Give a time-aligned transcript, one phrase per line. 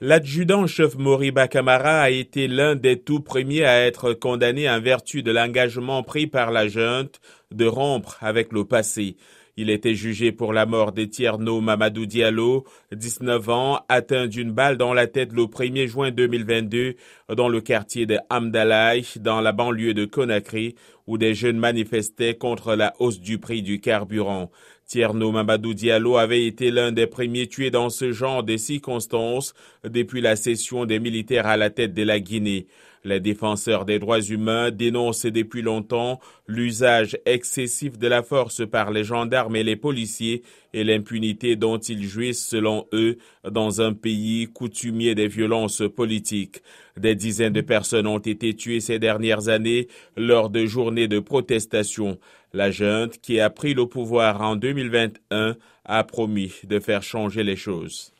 [0.00, 5.30] L'adjudant-chef Moriba Kamara a été l'un des tout premiers à être condamné en vertu de
[5.30, 7.20] l'engagement pris par la junte
[7.52, 9.16] de rompre avec le passé.
[9.56, 14.76] Il était jugé pour la mort de Tierno Mamadou Diallo, 19 ans, atteint d'une balle
[14.76, 16.94] dans la tête le 1er juin 2022
[17.36, 20.74] dans le quartier de Amdalaï, dans la banlieue de Conakry,
[21.06, 24.50] où des jeunes manifestaient contre la hausse du prix du carburant.
[24.86, 30.20] Tierno Mamadou Diallo avait été l'un des premiers tués dans ce genre de circonstances depuis
[30.20, 32.66] la cession des militaires à la tête de la Guinée.
[33.04, 39.04] Les défenseurs des droits humains dénoncent depuis longtemps l'usage excessif de la force par les
[39.04, 43.18] gendarmes et les policiers et l'impunité dont ils jouissent selon eux
[43.48, 46.62] dans un pays coutumier des violences politiques.
[46.96, 52.18] Des dizaines de personnes ont été tuées ces dernières années lors de journées de protestation.
[52.54, 57.56] La junte, qui a pris le pouvoir en 2021, a promis de faire changer les
[57.56, 58.13] choses.